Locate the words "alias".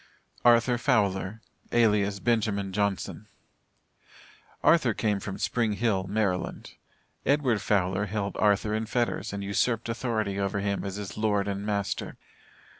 1.71-2.19